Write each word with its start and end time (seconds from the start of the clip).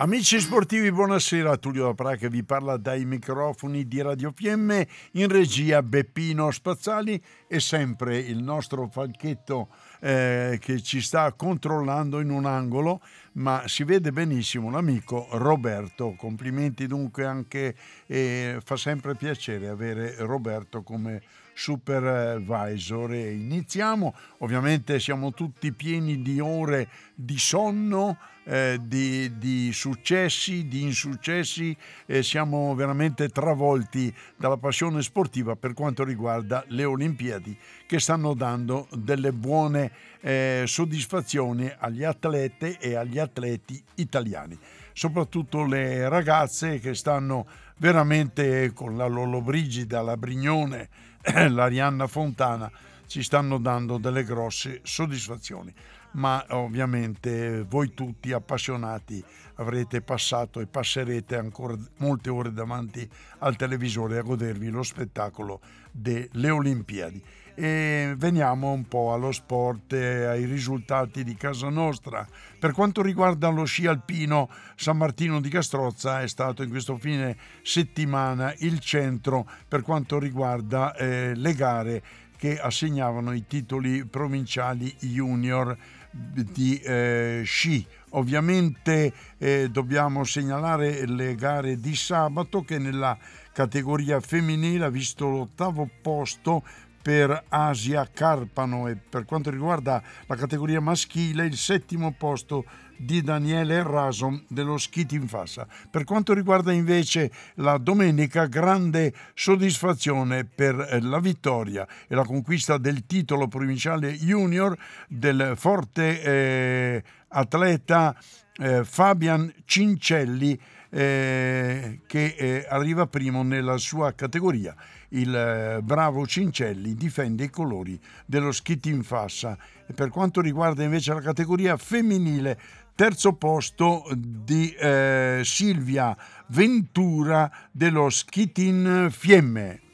Amici 0.00 0.40
sportivi, 0.40 0.90
buonasera. 0.90 1.58
Tullio 1.58 1.84
Dapra 1.84 2.16
che 2.16 2.30
vi 2.30 2.42
parla 2.42 2.78
dai 2.78 3.04
microfoni 3.04 3.86
di 3.86 4.00
Radio 4.00 4.32
Fiemme 4.34 4.88
in 5.12 5.28
regia 5.28 5.82
Beppino 5.82 6.50
Spazzali 6.50 7.22
e 7.46 7.60
sempre 7.60 8.16
il 8.16 8.42
nostro 8.42 8.88
falchetto 8.88 9.68
eh, 10.00 10.56
che 10.58 10.80
ci 10.80 11.02
sta 11.02 11.30
controllando 11.34 12.20
in 12.20 12.30
un 12.30 12.46
angolo, 12.46 13.02
ma 13.32 13.64
si 13.66 13.84
vede 13.84 14.10
benissimo 14.10 14.70
l'amico 14.70 15.28
Roberto. 15.32 16.14
Complimenti 16.16 16.86
dunque 16.86 17.26
anche, 17.26 17.76
eh, 18.06 18.58
fa 18.64 18.78
sempre 18.78 19.14
piacere 19.16 19.68
avere 19.68 20.14
Roberto 20.20 20.82
come 20.82 21.20
supervisor 21.60 23.12
e 23.12 23.32
iniziamo. 23.34 24.14
Ovviamente 24.38 24.98
siamo 24.98 25.34
tutti 25.34 25.72
pieni 25.72 26.22
di 26.22 26.40
ore 26.40 26.88
di 27.14 27.38
sonno, 27.38 28.16
eh, 28.44 28.78
di, 28.80 29.36
di, 29.36 29.70
successi, 29.70 30.66
di 30.66 30.82
insuccessi 30.82 31.76
e 32.06 32.22
siamo 32.22 32.74
veramente 32.74 33.28
travolti 33.28 34.12
dalla 34.36 34.56
passione 34.56 35.02
sportiva 35.02 35.54
per 35.54 35.74
quanto 35.74 36.02
riguarda 36.02 36.64
le 36.68 36.84
Olimpiadi 36.84 37.54
che 37.86 38.00
stanno 38.00 38.32
dando 38.32 38.88
delle 38.92 39.32
buone 39.32 39.92
eh, 40.22 40.64
soddisfazioni 40.66 41.70
agli 41.78 42.04
atlete 42.04 42.78
e 42.78 42.94
agli 42.94 43.18
atleti 43.18 43.82
italiani, 43.96 44.58
soprattutto 44.94 45.64
le 45.66 46.08
ragazze 46.08 46.78
che 46.78 46.94
stanno 46.94 47.46
veramente 47.80 48.72
con 48.74 48.96
la 48.96 49.06
Lollobrigida, 49.06 50.02
la 50.02 50.16
Brignone, 50.16 50.88
l'Arianna 51.48 52.06
Fontana 52.06 52.70
ci 53.06 53.22
stanno 53.22 53.58
dando 53.58 53.98
delle 53.98 54.22
grosse 54.22 54.80
soddisfazioni. 54.82 55.72
Ma 56.12 56.44
ovviamente 56.50 57.62
voi 57.62 57.94
tutti 57.94 58.32
appassionati 58.32 59.22
avrete 59.54 60.02
passato 60.02 60.60
e 60.60 60.66
passerete 60.66 61.36
ancora 61.36 61.76
molte 61.98 62.30
ore 62.30 62.52
davanti 62.52 63.08
al 63.38 63.56
televisore 63.56 64.18
a 64.18 64.22
godervi 64.22 64.68
lo 64.68 64.82
spettacolo 64.82 65.60
delle 65.90 66.50
Olimpiadi. 66.50 67.22
E 67.54 68.14
veniamo 68.16 68.72
un 68.72 68.86
po' 68.86 69.12
allo 69.12 69.32
sport 69.32 69.92
e 69.92 70.24
ai 70.24 70.44
risultati 70.44 71.24
di 71.24 71.34
casa 71.34 71.68
nostra. 71.68 72.26
Per 72.58 72.72
quanto 72.72 73.02
riguarda 73.02 73.48
lo 73.48 73.64
sci 73.64 73.86
alpino, 73.86 74.48
San 74.76 74.96
Martino 74.96 75.40
di 75.40 75.48
Castrozza 75.48 76.22
è 76.22 76.28
stato 76.28 76.62
in 76.62 76.70
questo 76.70 76.96
fine 76.96 77.36
settimana 77.62 78.54
il 78.58 78.78
centro 78.80 79.48
per 79.68 79.82
quanto 79.82 80.18
riguarda 80.18 80.94
eh, 80.94 81.34
le 81.34 81.54
gare 81.54 82.02
che 82.36 82.58
assegnavano 82.58 83.34
i 83.34 83.46
titoli 83.46 84.06
provinciali 84.06 84.94
junior 85.00 85.76
di 86.10 86.78
eh, 86.78 87.42
sci. 87.44 87.86
Ovviamente 88.10 89.12
eh, 89.38 89.68
dobbiamo 89.70 90.24
segnalare 90.24 91.06
le 91.06 91.34
gare 91.34 91.78
di 91.78 91.94
sabato 91.94 92.62
che 92.62 92.78
nella 92.78 93.16
categoria 93.52 94.20
femminile 94.20 94.86
ha 94.86 94.90
visto 94.90 95.28
l'ottavo 95.28 95.88
posto 96.00 96.64
per 97.02 97.44
Asia 97.48 98.08
Carpano 98.12 98.88
e 98.88 98.96
per 98.96 99.24
quanto 99.24 99.50
riguarda 99.50 100.02
la 100.26 100.36
categoria 100.36 100.80
maschile 100.80 101.46
il 101.46 101.56
settimo 101.56 102.12
posto 102.12 102.64
di 103.00 103.22
Daniele 103.22 103.82
Rason 103.82 104.44
dello 104.46 104.76
Skit 104.76 105.12
in 105.12 105.26
Fassa. 105.26 105.66
Per 105.90 106.04
quanto 106.04 106.34
riguarda 106.34 106.70
invece 106.70 107.30
la 107.54 107.78
domenica, 107.78 108.44
grande 108.46 109.14
soddisfazione 109.32 110.44
per 110.44 110.98
la 111.00 111.18
vittoria 111.18 111.86
e 112.06 112.14
la 112.14 112.24
conquista 112.24 112.76
del 112.76 113.06
titolo 113.06 113.48
provinciale 113.48 114.12
junior 114.12 114.76
del 115.08 115.54
forte 115.56 116.22
eh, 116.22 117.02
atleta 117.28 118.14
eh, 118.58 118.84
Fabian 118.84 119.50
Cincelli 119.64 120.60
eh, 120.90 122.00
che 122.06 122.34
eh, 122.36 122.66
arriva 122.68 123.06
primo 123.06 123.42
nella 123.42 123.78
sua 123.78 124.12
categoria. 124.12 124.74
Il 125.10 125.34
eh, 125.34 125.80
bravo 125.82 126.26
Cincelli 126.26 126.94
difende 126.94 127.44
i 127.44 127.50
colori 127.50 127.98
dello 128.26 128.52
skit 128.52 128.86
in 128.86 129.02
fassa. 129.02 129.56
E 129.86 129.92
per 129.92 130.10
quanto 130.10 130.40
riguarda 130.40 130.82
invece 130.82 131.14
la 131.14 131.20
categoria 131.20 131.76
femminile, 131.76 132.58
terzo 132.94 133.32
posto 133.34 134.04
di 134.14 134.70
eh, 134.72 135.40
Silvia 135.44 136.16
Ventura 136.48 137.50
dello 137.70 138.10
skit 138.10 138.58
in 138.58 139.08
Fiemme. 139.10 139.89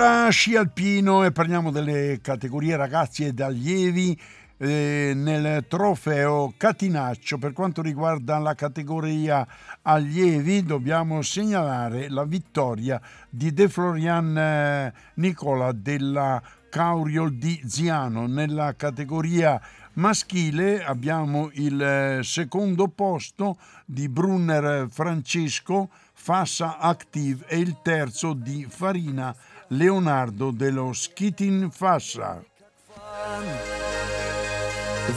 Ancora 0.00 0.30
sci 0.30 0.56
alpino 0.56 1.26
e 1.26 1.30
parliamo 1.30 1.70
delle 1.70 2.20
categorie 2.22 2.74
ragazzi 2.74 3.26
ed 3.26 3.38
allievi 3.38 4.18
eh, 4.56 5.12
nel 5.14 5.66
trofeo 5.68 6.54
Catinaccio. 6.56 7.36
Per 7.36 7.52
quanto 7.52 7.82
riguarda 7.82 8.38
la 8.38 8.54
categoria 8.54 9.46
allievi 9.82 10.62
dobbiamo 10.62 11.20
segnalare 11.20 12.08
la 12.08 12.24
vittoria 12.24 12.98
di 13.28 13.52
De 13.52 13.68
Florian 13.68 14.38
eh, 14.38 14.94
Nicola 15.16 15.70
della 15.72 16.40
Cauriol 16.70 17.34
di 17.34 17.60
Ziano. 17.66 18.26
Nella 18.26 18.74
categoria 18.76 19.60
maschile 19.94 20.82
abbiamo 20.82 21.50
il 21.52 21.78
eh, 21.78 22.20
secondo 22.22 22.88
posto 22.88 23.58
di 23.84 24.08
Brunner 24.08 24.86
Francesco 24.88 25.90
Fassa 26.14 26.78
Active 26.78 27.44
e 27.48 27.58
il 27.58 27.80
terzo 27.82 28.32
di 28.32 28.66
Farina 28.66 29.36
Leonardo 29.72 30.50
dello 30.50 30.92
Skitin 30.92 31.70
Fassa. 31.70 32.42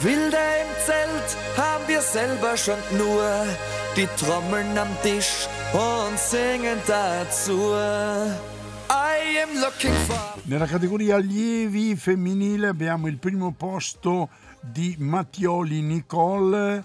Wilde 0.00 0.36
im 0.62 0.70
Zelt 0.86 1.36
haben 1.56 1.88
wir 1.88 2.00
selber 2.00 2.56
schon 2.56 2.78
nur 2.96 3.46
die 3.96 4.06
Trommeln 4.16 4.78
am 4.78 4.88
Tisch 5.02 5.48
und 5.72 6.16
singen 6.16 6.78
dazu. 6.86 7.74
Nella 10.44 10.66
categoria 10.66 11.16
allievi 11.16 11.96
femminile 11.96 12.68
abbiamo 12.68 13.08
il 13.08 13.18
primo 13.18 13.52
posto 13.56 14.28
di 14.60 14.94
Mattioli 15.00 15.80
Nicole 15.82 16.84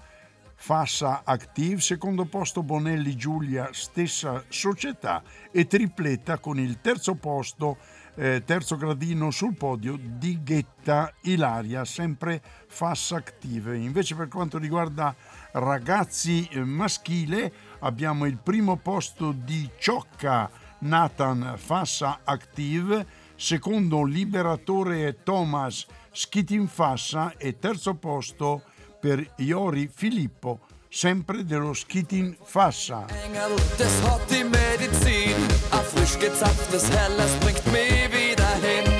Fassa 0.61 1.21
Active, 1.23 1.79
secondo 1.79 2.25
posto 2.25 2.61
Bonelli 2.61 3.15
Giulia, 3.15 3.69
stessa 3.71 4.43
società 4.49 5.23
e 5.51 5.65
tripletta 5.65 6.37
con 6.37 6.59
il 6.59 6.81
terzo 6.81 7.15
posto, 7.15 7.77
eh, 8.15 8.43
terzo 8.45 8.75
gradino 8.75 9.31
sul 9.31 9.55
podio 9.55 9.97
di 9.97 10.43
Ghetta 10.43 11.13
Ilaria, 11.21 11.85
sempre 11.85 12.41
Fassa 12.67 13.15
Active. 13.15 13.77
Invece 13.77 14.15
per 14.15 14.27
quanto 14.27 14.57
riguarda 14.57 15.15
ragazzi 15.53 16.45
eh, 16.51 16.63
maschile 16.63 17.51
abbiamo 17.79 18.25
il 18.25 18.37
primo 18.37 18.75
posto 18.75 19.31
di 19.31 19.67
Ciocca 19.77 20.51
Nathan 20.79 21.53
Fassa 21.55 22.19
Active, 22.25 23.07
secondo 23.35 24.03
Liberatore 24.03 25.23
Thomas 25.23 25.87
Schitin 26.11 26.67
Fassa 26.67 27.37
e 27.37 27.57
terzo 27.57 27.95
posto 27.95 28.63
per 28.99 29.33
Iori 29.37 29.89
Filippo, 29.93 30.59
sempre 30.89 31.45
dello 31.45 31.73
Skitin 31.73 32.35
Fassa. 32.43 33.05
Engel, 33.23 33.55
das 33.77 34.01
hat 34.03 34.29
die 34.29 34.43
Medizin, 34.43 35.35
ein 35.71 35.83
frisch 35.83 36.17
gezapftes 36.17 36.89
Helles 36.89 37.31
bringt 37.39 37.65
mich 37.71 38.11
wieder 38.11 38.55
hin. 38.61 38.99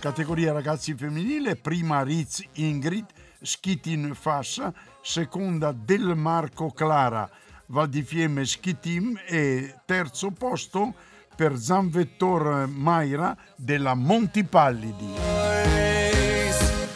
Categoria 0.00 0.52
ragazzi 0.52 0.94
femminile, 0.94 1.56
prima 1.56 2.00
Riz 2.00 2.42
Ingrid, 2.54 3.04
Skitin 3.42 4.14
Fassa, 4.14 4.72
seconda 5.02 5.72
Del 5.72 6.14
Marco 6.16 6.70
Clara, 6.70 7.28
Val 7.66 7.86
di 7.86 8.02
Fiemme 8.02 8.46
Ski 8.46 8.78
Team 8.80 9.20
e 9.26 9.74
terzo 9.84 10.30
posto 10.30 10.94
per 11.36 11.58
Zanvettor 11.58 12.66
Maira 12.66 13.36
della 13.56 13.92
Montipallidi. 13.94 15.16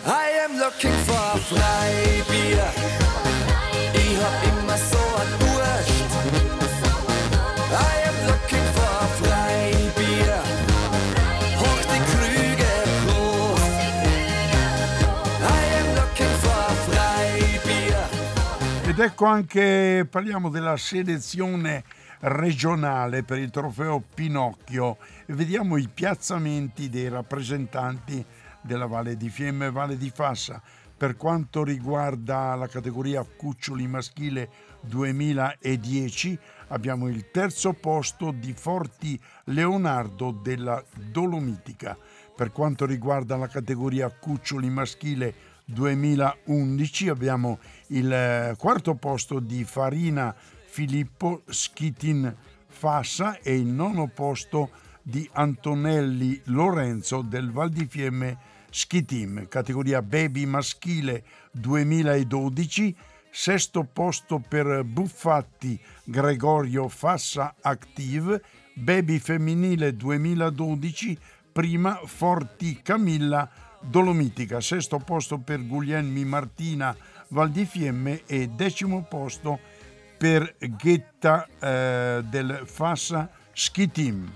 I 0.06 0.30
am 0.46 0.56
looking 0.58 0.94
for 1.04 1.13
Ed 18.94 19.00
ecco 19.00 19.26
anche, 19.26 20.06
parliamo 20.08 20.48
della 20.50 20.76
selezione 20.76 21.82
regionale 22.20 23.24
per 23.24 23.38
il 23.38 23.50
trofeo 23.50 24.00
Pinocchio. 24.14 24.98
E 25.26 25.34
vediamo 25.34 25.76
i 25.78 25.88
piazzamenti 25.92 26.88
dei 26.88 27.08
rappresentanti 27.08 28.24
della 28.60 28.86
Valle 28.86 29.16
di 29.16 29.30
Fiemme 29.30 29.66
e 29.66 29.70
Valle 29.72 29.96
di 29.96 30.12
Fassa. 30.14 30.62
Per 31.04 31.18
quanto 31.18 31.62
riguarda 31.64 32.54
la 32.54 32.66
categoria 32.66 33.22
cuccioli 33.24 33.86
maschile 33.86 34.48
2010 34.80 36.38
abbiamo 36.68 37.08
il 37.08 37.30
terzo 37.30 37.74
posto 37.74 38.30
di 38.30 38.54
Forti 38.54 39.20
Leonardo 39.48 40.30
della 40.30 40.82
Dolomitica. 41.10 41.94
Per 42.34 42.52
quanto 42.52 42.86
riguarda 42.86 43.36
la 43.36 43.48
categoria 43.48 44.08
cuccioli 44.08 44.70
maschile 44.70 45.34
2011 45.66 47.08
abbiamo 47.10 47.58
il 47.88 48.10
eh, 48.10 48.54
quarto 48.56 48.94
posto 48.94 49.40
di 49.40 49.62
Farina 49.64 50.34
Filippo 50.64 51.42
Schitin 51.46 52.34
Fassa 52.66 53.40
e 53.40 53.54
il 53.58 53.66
nono 53.66 54.06
posto 54.08 54.70
di 55.02 55.28
Antonelli 55.34 56.40
Lorenzo 56.44 57.20
del 57.20 57.52
Val 57.52 57.68
di 57.68 57.84
Fiemme 57.84 58.52
Ski 58.74 59.04
Team, 59.04 59.46
categoria 59.46 60.02
baby 60.02 60.46
maschile 60.46 61.22
2012, 61.52 62.96
sesto 63.30 63.84
posto 63.84 64.40
per 64.40 64.82
Buffatti 64.82 65.78
Gregorio 66.02 66.88
Fassa 66.88 67.54
Active, 67.60 68.42
baby 68.74 69.18
femminile 69.20 69.94
2012, 69.94 71.16
prima 71.52 72.00
Forti 72.04 72.80
Camilla 72.82 73.48
Dolomitica, 73.80 74.60
sesto 74.60 74.98
posto 74.98 75.38
per 75.38 75.64
Guglielmi 75.64 76.24
Martina 76.24 76.96
Val 77.28 77.50
di 77.50 77.64
Fiemme 77.64 78.22
e 78.26 78.48
decimo 78.48 79.04
posto 79.04 79.52
per 79.52 79.84
per 80.16 80.54
Ghetta 80.58 81.46
eh, 81.60 82.22
del 82.24 82.62
Fassa 82.64 83.28
Ski 83.52 83.90
Team. 83.90 84.32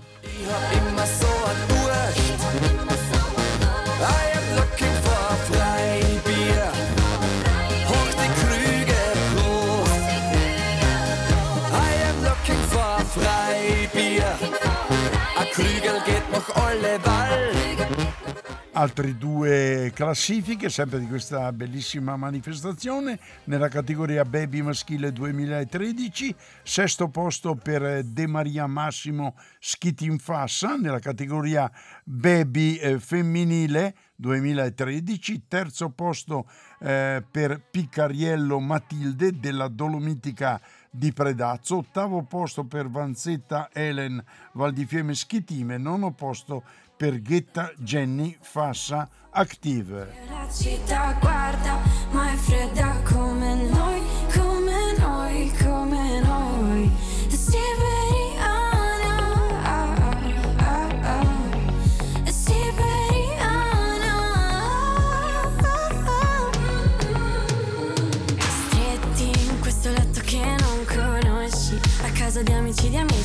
Altre 18.79 19.17
due 19.17 19.91
classifiche, 19.93 20.69
sempre 20.69 20.99
di 20.99 21.07
questa 21.07 21.51
bellissima 21.51 22.15
manifestazione. 22.15 23.19
Nella 23.43 23.67
categoria 23.67 24.23
Baby 24.23 24.61
maschile 24.61 25.11
2013, 25.11 26.33
sesto 26.63 27.09
posto 27.09 27.55
per 27.55 28.03
De 28.03 28.25
Maria 28.25 28.67
Massimo 28.67 29.35
Schitin 29.59 30.17
Fassa, 30.17 30.77
nella 30.77 30.99
categoria 30.99 31.69
Baby 32.05 32.75
eh, 32.75 32.99
femminile 32.99 33.95
2013, 34.15 35.43
terzo 35.49 35.89
posto 35.89 36.49
eh, 36.79 37.21
per 37.29 37.61
Piccariello 37.69 38.61
Matilde 38.61 39.37
della 39.37 39.67
Dolomitica 39.67 40.59
di 40.89 41.13
Predazzo, 41.13 41.77
ottavo 41.77 42.23
posto 42.23 42.63
per 42.63 42.89
Vanzetta 42.89 43.69
Elen 43.71 44.23
Valdifieme 44.53 45.13
Schitime, 45.13 45.77
nono 45.77 46.11
posto 46.11 46.63
per 46.95 47.21
Ghetta 47.21 47.71
Jenny 47.77 48.35
Fassa 48.41 49.07
Active. 49.31 50.13
La 50.29 50.47
città 50.51 51.13
guarda, 51.19 51.77
ma 52.11 52.31
è 52.31 52.35
fredda 52.35 52.88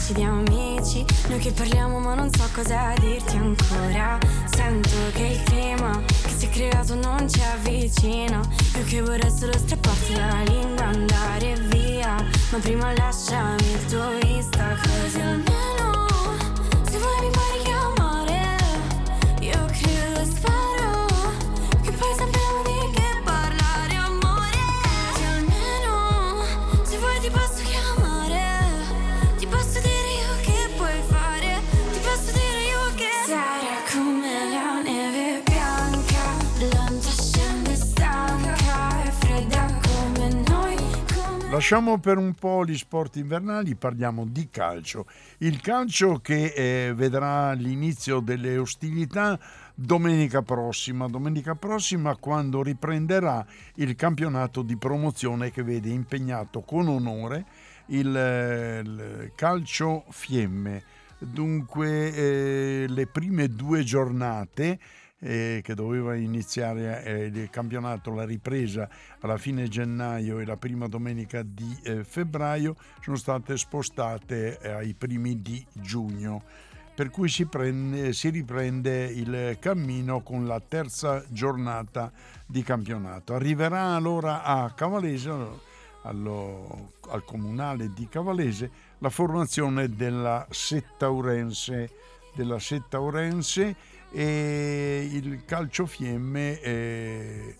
amici 0.04 0.12
di 0.12 0.22
amici 0.22 1.04
noi 1.28 1.38
che 1.38 1.52
parliamo 1.52 1.98
ma 1.98 2.14
non 2.14 2.28
so 2.30 2.46
cosa 2.52 2.92
dirti 3.00 3.36
ancora. 3.36 4.18
Sento 4.44 4.96
che 5.14 5.22
il 5.22 5.42
clima 5.44 6.02
che 6.22 6.30
si 6.36 6.46
è 6.46 6.48
creato 6.50 6.94
non 6.94 7.28
ci 7.28 7.40
avvicina. 7.40 8.40
Io 8.76 8.84
che 8.84 9.00
vorrei 9.00 9.30
solo 9.30 9.56
strapparti 9.56 10.14
la 10.14 10.42
lingua 10.46 10.84
andare 10.84 11.54
via. 11.68 12.16
Ma 12.50 12.58
prima 12.58 12.92
lasciami 12.94 13.70
il 13.72 13.84
tuo 13.86 14.12
Insta 14.28 14.76
così 14.82 15.20
almeno 15.20 16.06
se 16.90 16.98
vuoi 16.98 17.20
mi 17.20 17.33
Lasciamo 41.54 42.00
per 42.00 42.18
un 42.18 42.34
po' 42.34 42.64
gli 42.64 42.76
sport 42.76 43.14
invernali, 43.14 43.76
parliamo 43.76 44.26
di 44.26 44.48
calcio. 44.50 45.06
Il 45.38 45.60
calcio 45.60 46.16
che 46.16 46.46
eh, 46.46 46.92
vedrà 46.96 47.52
l'inizio 47.52 48.18
delle 48.18 48.58
ostilità 48.58 49.38
domenica 49.72 50.42
prossima, 50.42 51.06
domenica 51.06 51.54
prossima 51.54 52.16
quando 52.16 52.60
riprenderà 52.60 53.46
il 53.76 53.94
campionato 53.94 54.62
di 54.62 54.76
promozione 54.76 55.52
che 55.52 55.62
vede 55.62 55.90
impegnato 55.90 56.62
con 56.62 56.88
onore 56.88 57.44
il, 57.86 58.16
eh, 58.16 58.80
il 58.80 59.32
calcio 59.36 60.06
Fiemme. 60.08 60.82
Dunque 61.18 62.12
eh, 62.12 62.86
le 62.88 63.06
prime 63.06 63.46
due 63.46 63.84
giornate 63.84 64.80
eh, 65.24 65.60
che 65.64 65.74
doveva 65.74 66.14
iniziare 66.14 67.02
eh, 67.02 67.24
il 67.24 67.48
campionato, 67.48 68.12
la 68.12 68.24
ripresa 68.24 68.88
alla 69.20 69.38
fine 69.38 69.68
gennaio 69.68 70.38
e 70.38 70.44
la 70.44 70.58
prima 70.58 70.86
domenica 70.86 71.42
di 71.42 71.78
eh, 71.82 72.04
febbraio, 72.04 72.76
sono 73.00 73.16
state 73.16 73.56
spostate 73.56 74.58
eh, 74.60 74.70
ai 74.70 74.92
primi 74.92 75.40
di 75.40 75.64
giugno. 75.72 76.42
Per 76.94 77.10
cui 77.10 77.28
si, 77.28 77.46
prende, 77.46 78.12
si 78.12 78.28
riprende 78.28 79.06
il 79.06 79.56
cammino 79.58 80.20
con 80.20 80.46
la 80.46 80.60
terza 80.60 81.24
giornata 81.28 82.12
di 82.46 82.62
campionato. 82.62 83.34
Arriverà 83.34 83.94
allora 83.96 84.44
a 84.44 84.70
Cavalese, 84.74 85.32
allo, 86.02 86.92
al 87.08 87.24
comunale 87.24 87.92
di 87.92 88.06
Cavalese, 88.08 88.70
la 88.98 89.10
formazione 89.10 89.88
della 89.88 90.46
Settaurense, 90.50 91.90
della 92.36 92.60
Settaurense 92.60 93.74
e 94.14 95.08
il 95.10 95.44
calciofiemme 95.44 96.60
eh, 96.60 97.56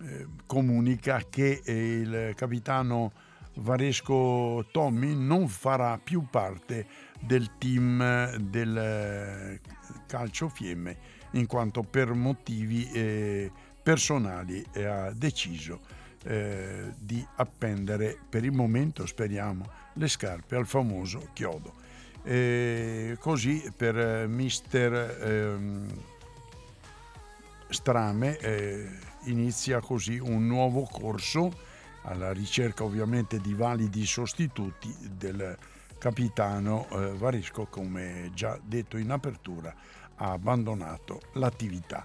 eh, 0.00 0.26
comunica 0.46 1.24
che 1.28 1.60
eh, 1.64 1.94
il 1.98 2.32
capitano 2.36 3.10
Varesco 3.54 4.64
Tommy 4.70 5.16
non 5.16 5.48
farà 5.48 5.98
più 5.98 6.28
parte 6.30 6.86
del 7.20 7.58
team 7.58 8.36
del 8.36 8.76
eh, 8.76 9.60
calciofiemme 10.06 10.96
in 11.32 11.46
quanto 11.46 11.82
per 11.82 12.12
motivi 12.12 12.88
eh, 12.92 13.50
personali 13.82 14.64
ha 14.76 15.10
deciso 15.10 15.80
eh, 16.24 16.92
di 16.96 17.26
appendere. 17.36 18.16
Per 18.28 18.44
il 18.44 18.52
momento 18.52 19.04
speriamo 19.04 19.64
le 19.94 20.06
scarpe 20.06 20.54
al 20.54 20.66
famoso 20.66 21.30
chiodo 21.32 21.81
e 22.22 23.16
così 23.18 23.70
per 23.76 23.98
eh, 23.98 24.26
mister 24.26 24.92
ehm, 25.20 25.88
Strame 27.68 28.36
eh, 28.38 28.86
inizia 29.24 29.80
così 29.80 30.18
un 30.18 30.46
nuovo 30.46 30.82
corso 30.82 31.50
alla 32.02 32.32
ricerca 32.32 32.84
ovviamente 32.84 33.38
di 33.40 33.54
validi 33.54 34.04
sostituti 34.04 34.94
del 35.00 35.56
capitano 35.98 36.88
eh, 36.90 37.12
Varesco, 37.16 37.66
come 37.66 38.30
già 38.34 38.58
detto 38.62 38.96
in 38.96 39.10
apertura, 39.10 39.72
ha 40.16 40.32
abbandonato 40.32 41.20
l'attività. 41.34 42.04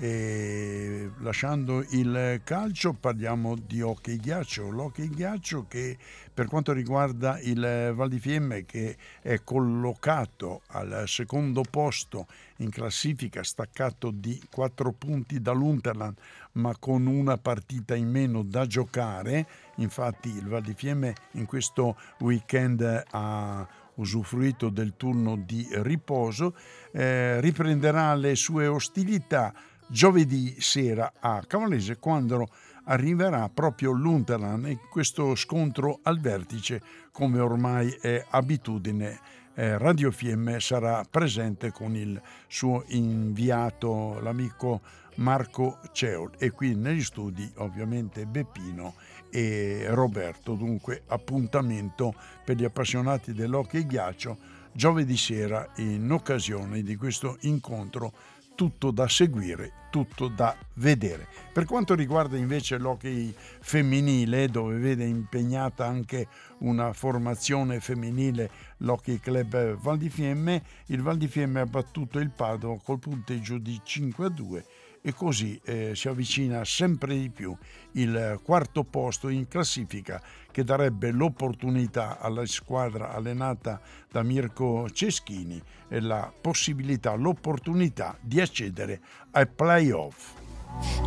E 0.00 1.10
lasciando 1.22 1.84
il 1.90 2.40
calcio 2.44 2.92
parliamo 2.92 3.56
di 3.56 3.80
hockey 3.80 4.16
ghiaccio, 4.16 4.70
l'hockey 4.70 5.08
ghiaccio 5.08 5.66
che 5.66 5.98
per 6.32 6.46
quanto 6.46 6.72
riguarda 6.72 7.40
il 7.40 7.92
Val 7.96 8.08
di 8.08 8.20
Fiemme 8.20 8.64
che 8.64 8.96
è 9.20 9.42
collocato 9.42 10.62
al 10.68 11.02
secondo 11.06 11.62
posto 11.68 12.28
in 12.58 12.70
classifica 12.70 13.42
staccato 13.42 14.12
di 14.12 14.40
4 14.48 14.92
punti 14.92 15.40
dall'Unterland 15.40 16.16
ma 16.52 16.76
con 16.78 17.06
una 17.06 17.36
partita 17.36 17.96
in 17.96 18.08
meno 18.08 18.44
da 18.44 18.66
giocare, 18.66 19.48
infatti 19.78 20.28
il 20.28 20.46
Val 20.46 20.62
di 20.62 20.74
Fiemme 20.74 21.12
in 21.32 21.46
questo 21.46 21.96
weekend 22.20 23.02
ha 23.10 23.66
usufruito 23.94 24.68
del 24.68 24.94
turno 24.96 25.34
di 25.36 25.66
riposo, 25.72 26.54
eh, 26.92 27.40
riprenderà 27.40 28.14
le 28.14 28.36
sue 28.36 28.68
ostilità 28.68 29.52
giovedì 29.88 30.60
sera 30.60 31.14
a 31.18 31.42
Cavallese 31.46 31.98
quando 31.98 32.48
arriverà 32.84 33.48
proprio 33.48 33.92
l'Unterland 33.92 34.66
in 34.66 34.78
questo 34.90 35.34
scontro 35.34 36.00
al 36.02 36.20
vertice 36.20 36.82
come 37.10 37.40
ormai 37.40 37.90
è 38.00 38.24
abitudine. 38.30 39.18
Eh, 39.54 39.76
Radio 39.76 40.10
Fiemme 40.10 40.60
sarà 40.60 41.04
presente 41.08 41.72
con 41.72 41.96
il 41.96 42.20
suo 42.46 42.84
inviato, 42.88 44.20
l'amico 44.20 44.80
Marco 45.16 45.80
Ceol 45.92 46.30
e 46.38 46.50
qui 46.50 46.76
negli 46.76 47.02
studi 47.02 47.50
ovviamente 47.56 48.24
Beppino 48.24 48.94
e 49.30 49.86
Roberto. 49.88 50.54
Dunque 50.54 51.02
appuntamento 51.08 52.14
per 52.44 52.56
gli 52.56 52.64
appassionati 52.64 53.32
dell'hockey 53.32 53.84
ghiaccio 53.84 54.36
giovedì 54.72 55.16
sera 55.16 55.68
in 55.78 56.08
occasione 56.10 56.82
di 56.82 56.94
questo 56.94 57.36
incontro 57.40 58.12
tutto 58.58 58.90
da 58.90 59.06
seguire, 59.06 59.86
tutto 59.88 60.26
da 60.26 60.52
vedere. 60.74 61.28
Per 61.52 61.64
quanto 61.64 61.94
riguarda 61.94 62.36
invece 62.36 62.76
l'hockey 62.76 63.32
femminile, 63.60 64.48
dove 64.48 64.78
vede 64.78 65.04
impegnata 65.04 65.86
anche 65.86 66.26
una 66.58 66.92
formazione 66.92 67.78
femminile, 67.78 68.50
l'Hockey 68.78 69.20
Club 69.20 69.76
Val 69.76 69.96
di 69.96 70.10
Fiemme, 70.10 70.64
il 70.86 71.02
Val 71.02 71.18
di 71.18 71.28
Fiemme 71.28 71.60
ha 71.60 71.66
battuto 71.66 72.18
il 72.18 72.30
Padova 72.30 72.80
col 72.82 72.98
punteggio 72.98 73.58
di 73.58 73.80
5 73.80 74.26
a 74.26 74.28
2 74.28 74.64
e 75.08 75.14
così 75.14 75.58
eh, 75.64 75.92
si 75.94 76.06
avvicina 76.06 76.66
sempre 76.66 77.18
di 77.18 77.30
più 77.30 77.56
il 77.92 78.38
quarto 78.42 78.84
posto 78.84 79.30
in 79.30 79.48
classifica 79.48 80.20
che 80.50 80.62
darebbe 80.64 81.10
l'opportunità 81.12 82.18
alla 82.18 82.44
squadra 82.44 83.14
allenata 83.14 83.80
da 84.10 84.22
Mirko 84.22 84.90
Ceschini 84.90 85.62
e 85.88 86.00
la 86.00 86.30
possibilità, 86.38 87.14
l'opportunità 87.14 88.18
di 88.20 88.38
accedere 88.38 89.00
ai 89.30 89.46
playoff. 89.46 90.34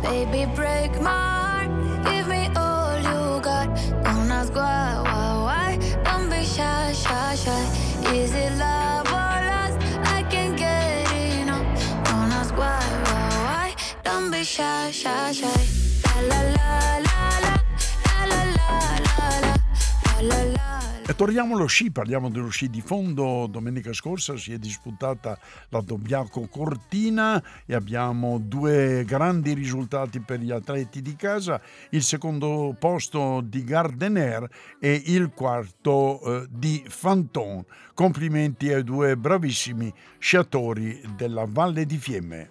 Baby 0.00 0.46
shy, 14.52 14.92
shy, 14.92 15.32
shy. 15.32 15.48
La 16.28 16.42
la 16.42 17.00
la 17.00 17.40
la 17.40 17.48
la, 17.48 17.64
la 18.28 18.44
la 18.44 18.68
la 19.00 19.40
la 19.40 20.20
la, 20.20 20.44
la. 20.44 20.80
E 21.06 21.14
torniamo 21.14 21.56
allo 21.56 21.66
sci, 21.66 21.90
parliamo 21.90 22.28
dello 22.28 22.50
sci 22.50 22.68
di 22.68 22.82
fondo. 22.82 23.46
Domenica 23.48 23.94
scorsa 23.94 24.36
si 24.36 24.52
è 24.52 24.58
disputata 24.58 25.38
la 25.70 25.80
Dobbiaco 25.80 26.48
Cortina 26.48 27.42
e 27.64 27.74
abbiamo 27.74 28.38
due 28.38 29.04
grandi 29.06 29.54
risultati 29.54 30.20
per 30.20 30.40
gli 30.40 30.50
atleti 30.50 31.00
di 31.00 31.16
casa, 31.16 31.58
il 31.90 32.02
secondo 32.02 32.76
posto 32.78 33.40
di 33.42 33.64
Gardener 33.64 34.46
e 34.78 35.02
il 35.06 35.30
quarto 35.34 36.20
eh, 36.20 36.46
di 36.50 36.84
Fanton. 36.86 37.64
Complimenti 37.94 38.70
ai 38.70 38.84
due 38.84 39.16
bravissimi 39.16 39.92
sciatori 40.18 41.00
della 41.16 41.46
Valle 41.48 41.86
di 41.86 41.96
Fiemme. 41.96 42.50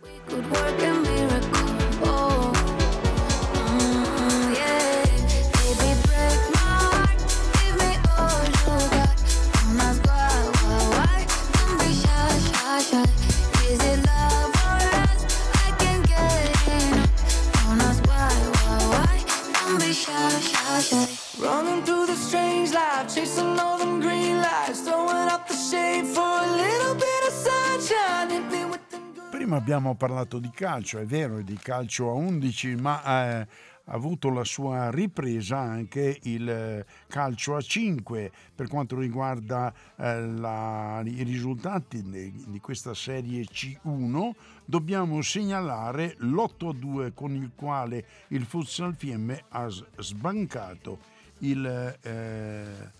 Prima 29.52 29.66
abbiamo 29.66 29.96
parlato 29.96 30.40
di 30.40 30.50
calcio, 30.50 30.98
è 30.98 31.06
vero, 31.06 31.42
di 31.42 31.58
calcio 31.58 32.10
a 32.10 32.14
11, 32.14 32.76
ma 32.76 33.04
eh, 33.04 33.40
ha 33.42 33.48
avuto 33.84 34.30
la 34.30 34.46
sua 34.46 34.90
ripresa 34.92 35.58
anche 35.58 36.20
il 36.22 36.50
eh, 36.50 36.86
calcio 37.10 37.58
a 37.58 37.62
5 37.62 38.32
per 38.56 38.70
quanto 38.70 38.98
riguarda 38.98 39.74
eh, 39.98 40.26
la, 40.26 41.02
i 41.04 41.24
risultati 41.24 42.02
di, 42.02 42.60
questa 42.62 42.94
serie 42.94 43.44
C1 43.44 44.30
dobbiamo 44.64 45.22
segnalare 45.22 46.16
l'8-2 46.20 47.12
con 47.14 47.36
il 47.36 47.52
quale 47.54 48.06
il 48.30 48.46
Futsal 48.46 48.96
Fiemme 48.96 49.44
ha 49.50 49.68
sbancato 49.98 50.98
il, 51.40 51.98
eh, 52.04 52.92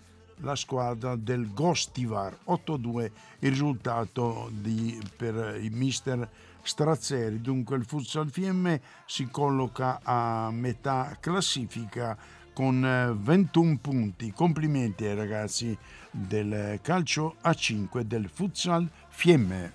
la 0.42 0.54
squadra 0.54 1.16
del 1.16 1.52
Gostivar 1.52 2.36
8-2 2.46 3.10
il 3.40 3.50
risultato 3.50 4.50
di, 4.52 5.00
per 5.16 5.58
il 5.60 5.72
mister 5.72 6.28
Strazzeri. 6.62 7.40
Dunque 7.40 7.76
il 7.76 7.84
Futsal 7.84 8.30
Fiemme 8.30 8.80
si 9.06 9.28
colloca 9.30 10.00
a 10.02 10.50
metà 10.52 11.16
classifica 11.20 12.16
con 12.52 13.18
21 13.20 13.72
eh, 13.72 13.78
punti. 13.80 14.32
Complimenti 14.32 15.04
ai 15.04 15.14
ragazzi 15.14 15.76
del 16.10 16.78
calcio 16.82 17.36
a 17.40 17.52
5 17.52 18.06
del 18.06 18.28
Futsal 18.28 18.88
Fiemme. 19.08 19.72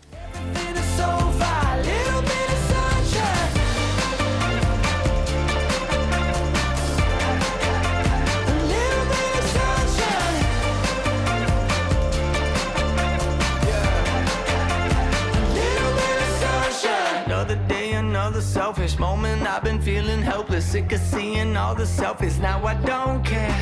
Helpless, 20.47 20.71
sick 20.71 20.91
of 20.93 20.99
seeing 20.99 21.57
all 21.57 21.75
the 21.75 21.83
selfies. 21.83 22.39
Now 22.39 22.63
I 22.65 22.75
don't 22.75 23.23
care. 23.23 23.53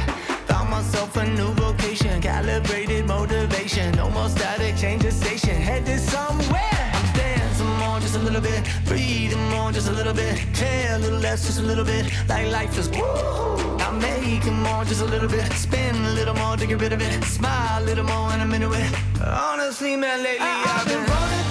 Found 0.47 0.69
myself 0.69 1.15
a 1.17 1.25
new 1.25 1.51
vocation, 1.53 2.21
calibrated 2.21 3.07
motivation. 3.07 3.95
No 3.95 4.09
more 4.11 4.29
static, 4.29 4.75
change 4.77 5.01
the 5.03 5.11
station, 5.11 5.55
headed 5.55 5.99
somewhere. 5.99 6.91
I'm 6.93 7.13
dancing 7.15 7.73
more, 7.79 7.99
just 7.99 8.15
a 8.15 8.19
little 8.19 8.41
bit. 8.41 8.61
Breathing 8.85 9.49
more, 9.49 9.71
just 9.71 9.89
a 9.89 9.93
little 9.93 10.13
bit. 10.13 10.37
Care 10.53 10.95
a 10.95 10.99
little 10.99 11.19
less, 11.19 11.45
just 11.47 11.59
a 11.59 11.63
little 11.63 11.85
bit. 11.85 12.11
Like 12.29 12.51
life 12.51 12.77
is 12.77 12.89
woo. 12.89 13.77
I'm 13.79 13.99
making 13.99 14.59
more, 14.61 14.83
just 14.85 15.01
a 15.01 15.05
little 15.05 15.29
bit. 15.29 15.51
Spin 15.53 15.95
a 15.95 16.13
little 16.13 16.35
more 16.35 16.55
to 16.55 16.67
get 16.67 16.79
rid 16.79 16.93
of 16.93 17.01
it. 17.01 17.23
Smile 17.23 17.81
a 17.81 17.85
little 17.85 18.05
more, 18.05 18.31
and 18.31 18.41
I'm 18.43 18.53
into 18.53 18.71
it. 18.73 18.91
Honestly, 19.21 19.95
man, 19.95 20.21
lately 20.21 20.37
I, 20.41 20.79
I've 20.79 20.87
been 20.87 21.03
running 21.03 21.39
through 21.39 21.44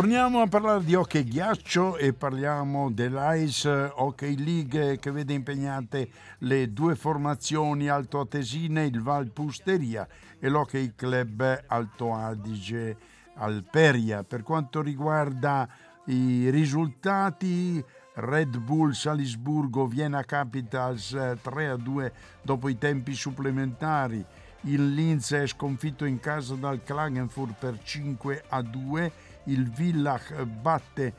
Torniamo 0.00 0.40
a 0.40 0.46
parlare 0.46 0.82
di 0.82 0.94
hockey 0.94 1.24
ghiaccio 1.24 1.98
e 1.98 2.14
parliamo 2.14 2.90
dell'Ice 2.90 3.92
Hockey 3.96 4.34
League 4.34 4.98
che 4.98 5.10
vede 5.10 5.34
impegnate 5.34 6.08
le 6.38 6.72
due 6.72 6.94
formazioni 6.96 7.86
altoatesine, 7.86 8.86
il 8.86 9.02
Val 9.02 9.30
Pusteria 9.30 10.08
e 10.38 10.48
l'Hockey 10.48 10.94
Club 10.96 11.64
Alto 11.66 12.14
Adige 12.14 12.96
Alperia. 13.34 14.24
Per 14.24 14.42
quanto 14.42 14.80
riguarda 14.80 15.68
i 16.06 16.48
risultati, 16.48 17.84
Red 18.14 18.56
Bull 18.56 18.92
Salisburgo 18.92 19.86
Vienna 19.86 20.24
Capitals 20.24 21.14
3 21.42 21.68
a 21.68 21.76
2 21.76 22.12
dopo 22.40 22.70
i 22.70 22.78
tempi 22.78 23.12
supplementari. 23.12 24.24
Il 24.62 24.94
Linz 24.94 25.32
è 25.32 25.46
sconfitto 25.46 26.06
in 26.06 26.20
casa 26.20 26.54
dal 26.54 26.82
Klagenfurt 26.82 27.54
per 27.58 27.78
5 27.82 28.44
a 28.48 28.62
2. 28.62 29.12
Il 29.50 29.68
Villach 29.68 30.44
batte 30.44 31.12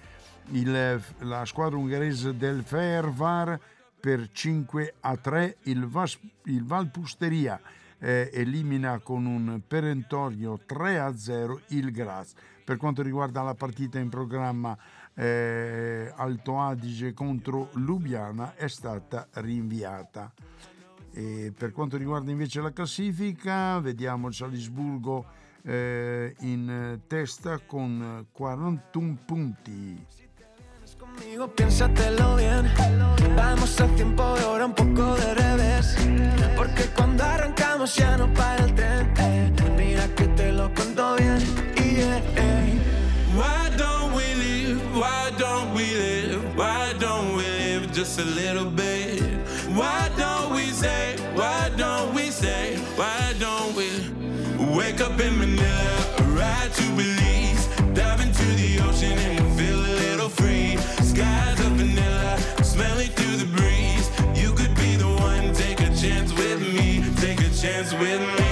il, 0.51 1.01
la 1.19 1.45
squadra 1.45 1.77
ungherese 1.77 2.35
del 2.37 2.63
Fervar 2.63 3.59
per 3.99 4.29
5 4.31 4.93
a 5.01 5.17
3. 5.17 5.57
Il, 5.63 5.85
Vas, 5.85 6.17
il 6.45 6.63
Valpusteria 6.63 7.59
eh, 7.99 8.29
elimina 8.33 8.99
con 8.99 9.25
un 9.25 9.59
perentorio 9.67 10.59
3 10.65 10.99
a 10.99 11.15
0 11.15 11.61
il 11.67 11.91
Graz. 11.91 12.33
Per 12.63 12.77
quanto 12.77 13.01
riguarda 13.01 13.41
la 13.41 13.53
partita 13.53 13.99
in 13.99 14.07
programma 14.07 14.77
eh, 15.13 16.09
Alto 16.15 16.57
Adige 16.57 17.13
contro 17.13 17.69
Lubiana 17.73 18.55
è 18.55 18.69
stata 18.69 19.27
rinviata. 19.33 20.31
E 21.11 21.51
per 21.55 21.73
quanto 21.73 21.97
riguarda 21.97 22.31
invece 22.31 22.61
la 22.61 22.71
classifica, 22.71 23.77
vediamo 23.81 24.31
Salisburgo 24.31 25.49
eh, 25.63 26.35
in 26.41 27.01
testa 27.07 27.59
con 27.65 28.27
41 28.31 29.17
punti. 29.25 30.05
Conmigo 30.97 31.47
piénsatelo 31.47 32.35
bien, 32.35 32.71
vamos 33.35 33.81
a 33.81 33.87
tiempo 33.95 34.35
de 34.35 34.43
ahora 34.43 34.65
un 34.65 34.73
poco 34.73 35.15
de 35.15 35.33
revés, 35.33 35.95
porque 36.55 36.85
cuando 36.95 37.23
arrancamos 37.23 37.95
ya 37.95 38.17
no 38.17 38.31
para 38.33 38.65
el 38.65 38.75
tren, 38.75 39.13
eh. 39.17 39.51
mira 39.75 40.07
que 40.15 40.27
te 40.27 40.51
lo 40.51 40.71
cuento 40.73 41.15
bien. 41.15 41.39
Yeah, 41.75 42.21
eh. 42.35 42.79
Why 43.35 43.75
don't 43.77 44.13
we 44.15 44.35
live? 44.35 44.79
Why 44.93 45.31
don't 45.37 45.73
we 45.73 45.85
live? 45.85 46.43
Why 46.55 46.93
don't 46.99 47.35
we 47.35 47.43
live 47.43 47.91
just 47.91 48.19
a 48.19 48.23
little 48.23 48.65
bit? 48.65 48.80
Wake 55.01 55.11
up 55.11 55.19
in 55.19 55.37
Manila, 55.37 56.15
a 56.17 56.23
ride 56.23 56.71
to 56.73 56.83
Belize, 56.95 57.67
dive 57.93 58.21
into 58.21 58.45
the 58.55 58.79
ocean 58.87 59.17
and 59.17 59.59
feel 59.59 59.79
a 59.79 59.93
little 60.03 60.29
free. 60.29 60.77
Skies 61.03 61.59
of 61.59 61.71
vanilla, 61.73 62.37
smelling 62.63 63.09
through 63.09 63.37
the 63.37 63.45
breeze. 63.45 64.09
You 64.35 64.53
could 64.53 64.75
be 64.75 64.95
the 64.95 65.07
one, 65.07 65.53
take 65.53 65.79
a 65.81 65.95
chance 65.95 66.33
with 66.33 66.61
me, 66.61 67.03
take 67.17 67.39
a 67.39 67.49
chance 67.49 67.93
with 67.93 68.21
me. 68.39 68.50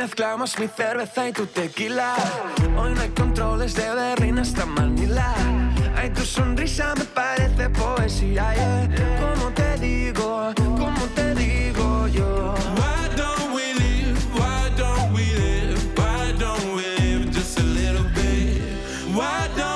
Mezclamos 0.00 0.58
mi 0.58 0.66
cerveza 0.66 1.28
y 1.28 1.32
tu 1.32 1.44
tequila, 1.44 2.14
hoy 2.78 2.94
no 2.94 3.02
hay 3.02 3.10
controles 3.10 3.74
de 3.74 3.94
Berlín 3.94 4.38
hasta 4.38 4.64
Manila. 4.64 5.34
Ay, 5.94 6.08
tu 6.08 6.22
sonrisa 6.22 6.94
me 6.96 7.04
parece 7.04 7.68
poesía, 7.68 8.54
yeah. 8.54 8.88
Como 9.20 9.50
te 9.52 9.76
digo, 9.76 10.54
como 10.56 11.02
te 11.14 11.34
digo 11.34 12.08
yo. 12.08 12.54
Why 12.76 13.14
don't 13.14 13.54
we 13.54 13.74
live? 13.74 14.18
Why 14.38 14.70
don't 14.74 15.12
we 15.12 15.24
live? 15.36 15.78
Why 15.98 16.32
don't 16.38 16.74
we 16.74 16.82
live 17.00 17.30
just 17.30 17.58
a 17.58 17.62
little 17.62 18.08
bit? 18.14 18.62
Why 19.14 19.48
don't 19.54 19.69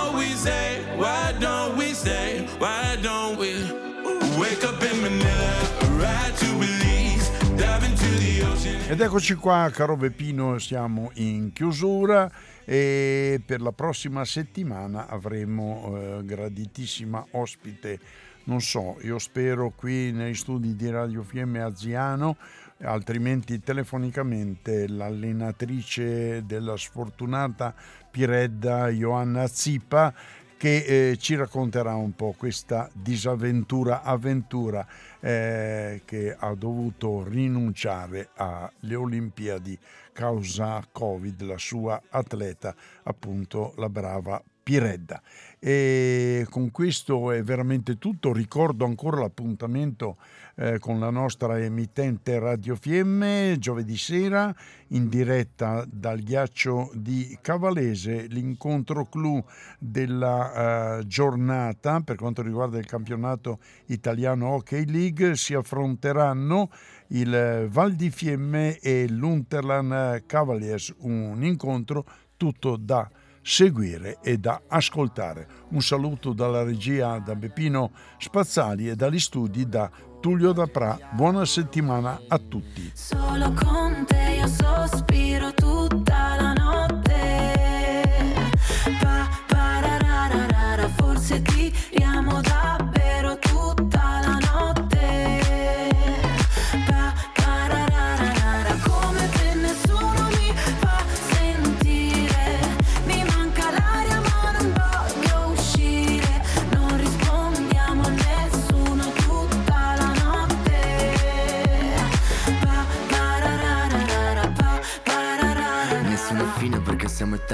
Ed 8.87 9.01
eccoci 9.01 9.35
qua, 9.37 9.71
caro 9.73 9.97
Beppino, 9.97 10.59
siamo 10.59 11.11
in 11.15 11.53
chiusura 11.55 12.31
e 12.67 13.41
per 13.45 13.63
la 13.63 13.73
prossima 13.73 14.27
settimana 14.27 15.09
avremo 15.09 15.97
eh, 15.97 16.23
graditissima 16.23 17.25
ospite, 17.31 17.99
non 18.45 18.61
so, 18.61 18.99
io 19.01 19.19
spero 19.19 19.73
qui 19.75 20.13
negli 20.13 20.35
studi 20.35 20.77
di 20.77 20.91
Radio 20.91 21.23
Fiemme 21.23 21.63
a 21.63 21.75
Ziano, 21.75 22.37
altrimenti 22.83 23.59
telefonicamente 23.61 24.87
l'allenatrice 24.87 26.45
della 26.45 26.77
sfortunata 26.77 27.75
Piredda 28.11 28.91
Ioanna 28.91 29.47
Zippa 29.47 30.13
che 30.57 31.11
eh, 31.11 31.17
ci 31.19 31.35
racconterà 31.37 31.95
un 31.95 32.15
po' 32.15 32.35
questa 32.37 32.89
disavventura 32.93 34.03
avventura 34.03 34.87
eh, 35.25 36.03
che 36.05 36.37
ha 36.39 36.55
dovuto 36.55 37.25
rinunciare 37.25 38.29
alle 38.35 38.95
Olimpiadi 38.95 39.79
causa 40.13 40.87
Covid, 40.93 41.41
la 41.43 41.57
sua 41.57 42.01
atleta, 42.11 42.75
appunto 43.05 43.73
la 43.79 43.89
brava 43.89 44.43
Piredda. 44.65 45.23
E 45.61 46.47
con 46.51 46.71
questo 46.71 47.31
è 47.31 47.43
veramente 47.43 47.99
tutto. 47.99 48.33
Ricordo 48.33 48.85
ancora 48.85 49.21
l'appuntamento 49.21 50.17
eh, 50.57 50.79
con 50.79 50.99
la 51.01 51.11
nostra 51.11 51.59
emittente 51.59 52.39
Radio 52.39 52.75
Fiemme 52.75 53.57
giovedì 53.59 53.97
sera 53.97 54.55
in 54.89 55.09
diretta 55.09 55.85
dal 55.91 56.21
ghiaccio 56.21 56.91
di 56.95 57.37
Cavalese, 57.41 58.27
l'incontro 58.29 59.05
clou 59.07 59.45
della 59.79 60.99
eh, 60.99 61.07
giornata 61.07 62.01
per 62.01 62.17
quanto 62.17 62.43
riguarda 62.43 62.79
il 62.79 62.87
campionato 62.87 63.59
italiano 63.87 64.49
Hockey 64.51 64.85
League 64.85 65.37
si 65.37 65.55
affronteranno 65.55 66.71
il 67.09 67.69
Val 67.71 67.95
di 67.95 68.11
Fiemme 68.11 68.79
e 68.79 69.09
l'Unterland 69.09 70.25
Cavaliers, 70.27 70.95
un 70.99 71.43
incontro 71.43 72.05
tutto 72.37 72.77
da 72.77 73.09
seguire 73.45 74.19
e 74.23 74.39
da 74.39 74.63
ascoltare. 74.67 75.47
Un 75.71 75.83
saluto 75.83 76.33
dalla 76.33 76.63
regia 76.63 77.19
da 77.19 77.37
Beppino 77.37 77.93
Spazzali 78.19 78.89
e 78.89 78.97
dagli 78.97 79.21
studi 79.21 79.69
da 79.69 79.91
Tullio 80.21 80.53
Dapra. 80.53 80.99
Buona 81.13 81.45
settimana 81.45 82.23
a 82.27 82.39
tutti. 82.39 82.91
Solo 82.95 83.53
con 83.53 84.05
te 84.07 84.37
io 84.39 84.49
sospiro 84.49 85.24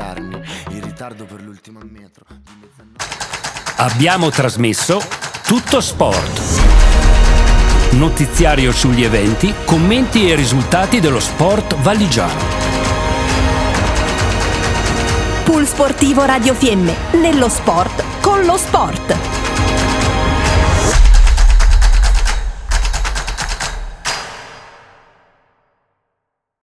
eterni 0.00 0.40
In 0.70 0.82
ritardo 0.82 1.24
per 1.24 1.42
l'ultimo 1.42 1.80
metro 1.82 2.24
Abbiamo 3.76 4.28
trasmesso 4.28 5.00
Tutto 5.46 5.80
Sport. 5.80 6.40
Notiziario 7.92 8.72
sugli 8.72 9.02
eventi, 9.02 9.52
commenti 9.64 10.30
e 10.30 10.34
risultati 10.34 11.00
dello 11.00 11.18
sport 11.18 11.74
valigiano. 11.76 12.40
Pool 15.44 15.66
Sportivo 15.66 16.24
Radio 16.24 16.54
Fiemme, 16.54 16.94
nello 17.14 17.48
sport, 17.48 18.04
con 18.20 18.44
lo 18.44 18.56
sport. 18.58 19.29